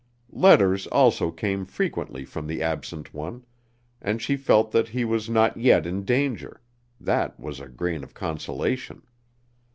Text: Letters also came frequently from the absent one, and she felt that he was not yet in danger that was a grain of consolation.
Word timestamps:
Letters 0.33 0.87
also 0.87 1.29
came 1.29 1.63
frequently 1.63 2.25
from 2.25 2.47
the 2.47 2.63
absent 2.63 3.13
one, 3.13 3.45
and 4.01 4.19
she 4.19 4.35
felt 4.35 4.71
that 4.71 4.87
he 4.87 5.05
was 5.05 5.29
not 5.29 5.57
yet 5.57 5.85
in 5.85 6.05
danger 6.05 6.59
that 6.99 7.39
was 7.39 7.59
a 7.59 7.67
grain 7.69 8.03
of 8.03 8.15
consolation. 8.15 9.03